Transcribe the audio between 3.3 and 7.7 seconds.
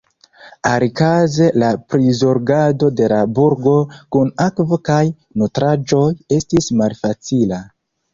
burgo kun akvo kaj nutraĵoj estis malfacila.